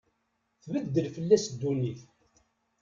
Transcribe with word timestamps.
Tbeddel 0.63 1.07
fell-as 1.15 1.45
ddunit. 1.51 2.01